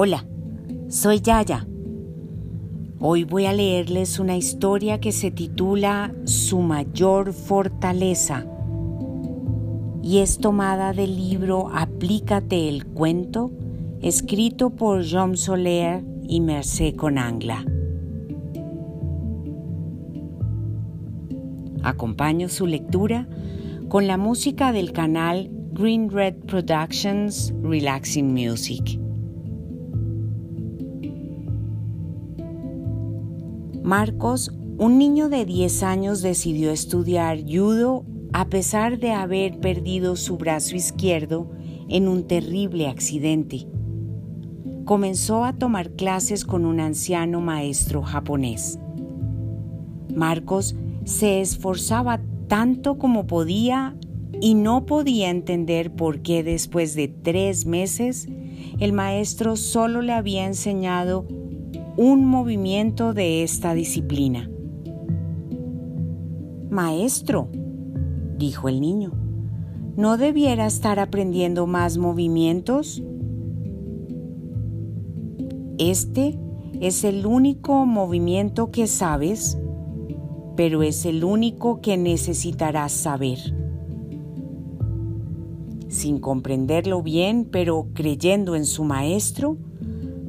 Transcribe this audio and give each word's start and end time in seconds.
Hola, 0.00 0.24
soy 0.86 1.20
Yaya. 1.20 1.66
Hoy 3.00 3.24
voy 3.24 3.46
a 3.46 3.52
leerles 3.52 4.20
una 4.20 4.36
historia 4.36 5.00
que 5.00 5.10
se 5.10 5.32
titula 5.32 6.14
Su 6.22 6.60
mayor 6.60 7.32
fortaleza 7.32 8.46
y 10.00 10.18
es 10.18 10.38
tomada 10.38 10.92
del 10.92 11.16
libro 11.16 11.68
Aplícate 11.74 12.68
el 12.68 12.86
cuento, 12.86 13.50
escrito 14.00 14.70
por 14.70 15.02
Jean 15.02 15.36
Soler 15.36 16.04
y 16.28 16.42
Mercé 16.42 16.94
Conangla. 16.94 17.64
Acompaño 21.82 22.48
su 22.48 22.68
lectura 22.68 23.26
con 23.88 24.06
la 24.06 24.16
música 24.16 24.70
del 24.70 24.92
canal 24.92 25.50
Green 25.72 26.08
Red 26.08 26.36
Productions 26.46 27.52
Relaxing 27.64 28.32
Music. 28.32 29.07
Marcos, 33.88 34.52
un 34.76 34.98
niño 34.98 35.30
de 35.30 35.46
10 35.46 35.82
años, 35.82 36.20
decidió 36.20 36.70
estudiar 36.72 37.38
judo 37.42 38.04
a 38.34 38.50
pesar 38.50 38.98
de 38.98 39.12
haber 39.12 39.60
perdido 39.60 40.14
su 40.14 40.36
brazo 40.36 40.76
izquierdo 40.76 41.50
en 41.88 42.06
un 42.06 42.26
terrible 42.26 42.86
accidente. 42.88 43.66
Comenzó 44.84 45.42
a 45.42 45.54
tomar 45.54 45.92
clases 45.92 46.44
con 46.44 46.66
un 46.66 46.80
anciano 46.80 47.40
maestro 47.40 48.02
japonés. 48.02 48.78
Marcos 50.14 50.76
se 51.06 51.40
esforzaba 51.40 52.20
tanto 52.46 52.98
como 52.98 53.26
podía 53.26 53.96
y 54.38 54.52
no 54.52 54.84
podía 54.84 55.30
entender 55.30 55.94
por 55.94 56.20
qué 56.20 56.42
después 56.42 56.94
de 56.94 57.08
tres 57.08 57.64
meses 57.64 58.28
el 58.80 58.92
maestro 58.92 59.56
solo 59.56 60.02
le 60.02 60.12
había 60.12 60.44
enseñado 60.44 61.26
un 61.98 62.24
movimiento 62.24 63.12
de 63.12 63.42
esta 63.42 63.74
disciplina. 63.74 64.48
Maestro, 66.70 67.48
dijo 68.38 68.68
el 68.68 68.80
niño, 68.80 69.10
¿no 69.96 70.16
debiera 70.16 70.66
estar 70.66 71.00
aprendiendo 71.00 71.66
más 71.66 71.98
movimientos? 71.98 73.02
Este 75.78 76.38
es 76.80 77.02
el 77.02 77.26
único 77.26 77.84
movimiento 77.84 78.70
que 78.70 78.86
sabes, 78.86 79.58
pero 80.54 80.84
es 80.84 81.04
el 81.04 81.24
único 81.24 81.80
que 81.80 81.96
necesitarás 81.96 82.92
saber. 82.92 83.38
Sin 85.88 86.20
comprenderlo 86.20 87.02
bien, 87.02 87.48
pero 87.50 87.88
creyendo 87.92 88.54
en 88.54 88.66
su 88.66 88.84
maestro, 88.84 89.56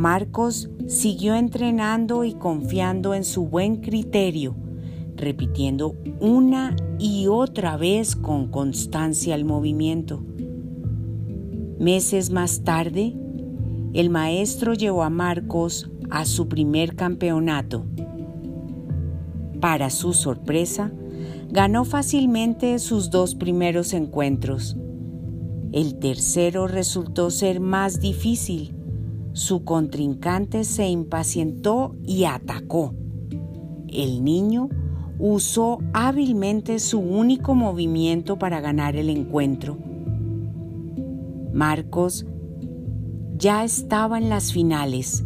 Marcos 0.00 0.70
siguió 0.86 1.34
entrenando 1.34 2.24
y 2.24 2.32
confiando 2.32 3.12
en 3.12 3.22
su 3.22 3.48
buen 3.48 3.82
criterio, 3.82 4.56
repitiendo 5.14 5.94
una 6.20 6.74
y 6.98 7.26
otra 7.26 7.76
vez 7.76 8.16
con 8.16 8.48
constancia 8.48 9.34
el 9.34 9.44
movimiento. 9.44 10.24
Meses 11.78 12.30
más 12.30 12.64
tarde, 12.64 13.14
el 13.92 14.08
maestro 14.08 14.72
llevó 14.72 15.02
a 15.02 15.10
Marcos 15.10 15.90
a 16.08 16.24
su 16.24 16.48
primer 16.48 16.96
campeonato. 16.96 17.84
Para 19.60 19.90
su 19.90 20.14
sorpresa, 20.14 20.92
ganó 21.50 21.84
fácilmente 21.84 22.78
sus 22.78 23.10
dos 23.10 23.34
primeros 23.34 23.92
encuentros. 23.92 24.78
El 25.72 25.98
tercero 25.98 26.68
resultó 26.68 27.30
ser 27.30 27.60
más 27.60 28.00
difícil 28.00 28.79
su 29.32 29.64
contrincante 29.64 30.64
se 30.64 30.88
impacientó 30.88 31.94
y 32.04 32.24
atacó. 32.24 32.94
El 33.88 34.24
niño 34.24 34.68
usó 35.18 35.78
hábilmente 35.92 36.78
su 36.78 36.98
único 36.98 37.54
movimiento 37.54 38.38
para 38.38 38.60
ganar 38.60 38.96
el 38.96 39.10
encuentro. 39.10 39.76
Marcos 41.52 42.26
ya 43.36 43.64
estaba 43.64 44.18
en 44.18 44.28
las 44.28 44.52
finales. 44.52 45.24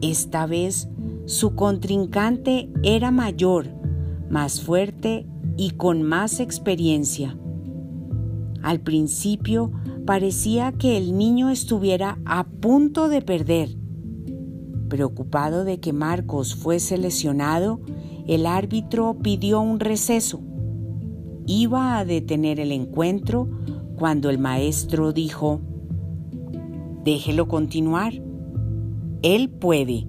Esta 0.00 0.46
vez 0.46 0.88
su 1.26 1.54
contrincante 1.54 2.68
era 2.82 3.10
mayor, 3.10 3.68
más 4.28 4.60
fuerte 4.60 5.26
y 5.56 5.70
con 5.72 6.02
más 6.02 6.40
experiencia. 6.40 7.36
Al 8.62 8.80
principio 8.80 9.72
parecía 10.04 10.72
que 10.72 10.96
el 10.96 11.16
niño 11.16 11.50
estuviera 11.50 12.18
a 12.24 12.44
punto 12.44 13.08
de 13.08 13.22
perder. 13.22 13.76
Preocupado 14.88 15.64
de 15.64 15.80
que 15.80 15.92
Marcos 15.92 16.54
fuese 16.54 16.98
lesionado, 16.98 17.80
el 18.26 18.46
árbitro 18.46 19.16
pidió 19.22 19.60
un 19.60 19.80
receso. 19.80 20.40
Iba 21.46 21.98
a 21.98 22.04
detener 22.04 22.60
el 22.60 22.72
encuentro 22.72 23.48
cuando 23.96 24.30
el 24.30 24.38
maestro 24.38 25.12
dijo, 25.12 25.60
Déjelo 27.04 27.48
continuar. 27.48 28.12
Él 29.22 29.50
puede. 29.50 30.06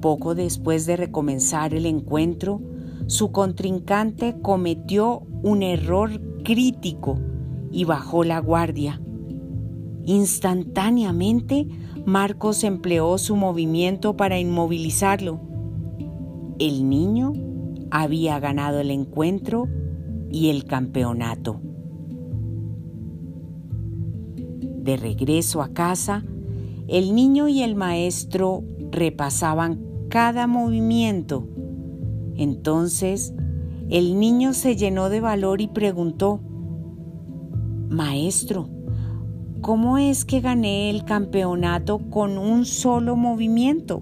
Poco 0.00 0.34
después 0.34 0.86
de 0.86 0.96
recomenzar 0.96 1.74
el 1.74 1.86
encuentro, 1.86 2.60
su 3.06 3.30
contrincante 3.30 4.36
cometió 4.40 5.26
un 5.42 5.62
error 5.62 6.20
crítico 6.42 7.18
y 7.70 7.84
bajó 7.84 8.24
la 8.24 8.40
guardia. 8.40 9.00
Instantáneamente, 10.04 11.68
Marcos 12.04 12.64
empleó 12.64 13.18
su 13.18 13.36
movimiento 13.36 14.16
para 14.16 14.38
inmovilizarlo. 14.38 15.40
El 16.58 16.88
niño 16.88 17.32
había 17.90 18.38
ganado 18.40 18.80
el 18.80 18.90
encuentro 18.90 19.68
y 20.30 20.50
el 20.50 20.64
campeonato. 20.64 21.60
De 24.82 24.96
regreso 24.96 25.62
a 25.62 25.68
casa, 25.68 26.24
el 26.88 27.14
niño 27.14 27.48
y 27.48 27.62
el 27.62 27.74
maestro 27.74 28.64
repasaban 28.90 29.80
cada 30.08 30.46
movimiento. 30.46 31.46
Entonces, 32.34 33.34
el 33.90 34.18
niño 34.18 34.54
se 34.54 34.76
llenó 34.76 35.08
de 35.08 35.20
valor 35.20 35.60
y 35.60 35.68
preguntó, 35.68 36.40
Maestro, 37.90 38.68
¿cómo 39.62 39.98
es 39.98 40.24
que 40.24 40.40
gané 40.40 40.90
el 40.90 41.04
campeonato 41.04 41.98
con 41.98 42.38
un 42.38 42.64
solo 42.64 43.16
movimiento? 43.16 44.00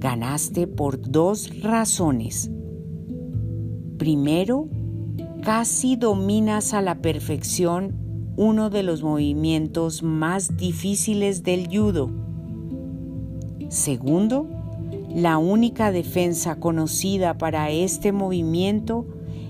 Ganaste 0.00 0.66
por 0.66 1.00
dos 1.00 1.62
razones. 1.62 2.50
Primero, 3.96 4.68
casi 5.44 5.94
dominas 5.94 6.74
a 6.74 6.82
la 6.82 6.96
perfección 6.96 7.94
uno 8.36 8.68
de 8.68 8.82
los 8.82 9.04
movimientos 9.04 10.02
más 10.02 10.56
difíciles 10.56 11.44
del 11.44 11.68
judo. 11.68 12.10
Segundo, 13.68 14.48
la 15.14 15.38
única 15.38 15.92
defensa 15.92 16.56
conocida 16.56 17.38
para 17.38 17.70
este 17.70 18.10
movimiento 18.10 19.06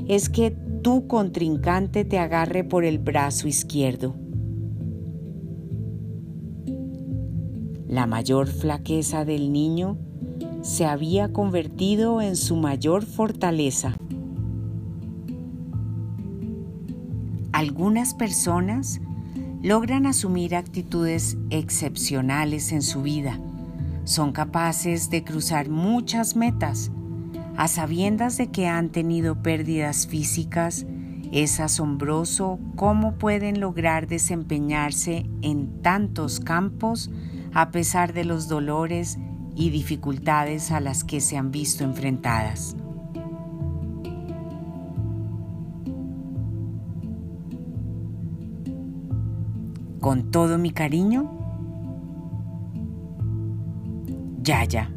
es 0.09 0.29
que 0.29 0.55
tu 0.82 1.06
contrincante 1.06 2.04
te 2.04 2.19
agarre 2.19 2.65
por 2.65 2.84
el 2.84 2.98
brazo 2.98 3.47
izquierdo. 3.47 4.16
La 7.87 8.06
mayor 8.06 8.48
flaqueza 8.48 9.25
del 9.25 9.53
niño 9.53 9.97
se 10.62 10.84
había 10.84 11.32
convertido 11.32 12.20
en 12.20 12.34
su 12.34 12.56
mayor 12.56 13.04
fortaleza. 13.04 13.94
Algunas 17.52 18.14
personas 18.14 19.00
logran 19.62 20.06
asumir 20.06 20.56
actitudes 20.56 21.37
excepcionales 21.50 22.73
en 22.73 22.82
su 22.82 23.02
vida. 23.02 23.38
Son 24.05 24.32
capaces 24.32 25.11
de 25.11 25.23
cruzar 25.23 25.69
muchas 25.69 26.34
metas 26.34 26.90
a 27.56 27.69
sabiendas 27.69 28.37
de 28.38 28.50
que 28.50 28.66
han 28.66 28.90
tenido 28.90 29.43
pérdidas 29.43 30.06
físicas, 30.06 30.87
es 31.32 31.60
asombroso 31.60 32.58
cómo 32.76 33.14
pueden 33.14 33.60
lograr 33.60 34.06
desempeñarse 34.06 35.26
en 35.40 35.81
tantos 35.81 36.40
campos 36.40 37.10
a 37.54 37.70
pesar 37.70 38.12
de 38.12 38.25
los 38.25 38.49
dolores 38.49 39.19
y 39.54 39.70
dificultades 39.70 40.70
a 40.70 40.81
las 40.81 41.04
que 41.04 41.20
se 41.20 41.37
han 41.37 41.50
visto 41.50 41.84
enfrentadas. 41.84 42.76
Con 50.00 50.31
todo 50.31 50.58
mi 50.58 50.70
cariño, 50.70 51.31
Yaya. 54.43 54.90